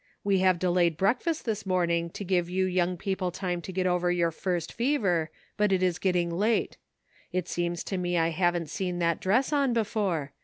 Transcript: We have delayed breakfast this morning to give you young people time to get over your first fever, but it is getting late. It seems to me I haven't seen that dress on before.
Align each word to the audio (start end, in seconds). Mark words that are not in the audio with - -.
We 0.23 0.39
have 0.39 0.57
delayed 0.57 0.97
breakfast 0.97 1.45
this 1.45 1.63
morning 1.63 2.09
to 2.09 2.25
give 2.25 2.49
you 2.49 2.65
young 2.65 2.97
people 2.97 3.29
time 3.29 3.61
to 3.61 3.71
get 3.71 3.85
over 3.85 4.11
your 4.11 4.31
first 4.31 4.73
fever, 4.73 5.29
but 5.57 5.71
it 5.71 5.83
is 5.83 5.99
getting 5.99 6.31
late. 6.31 6.77
It 7.31 7.47
seems 7.47 7.83
to 7.83 7.99
me 7.99 8.17
I 8.17 8.29
haven't 8.29 8.71
seen 8.71 8.97
that 8.97 9.19
dress 9.19 9.53
on 9.53 9.73
before. 9.73 10.31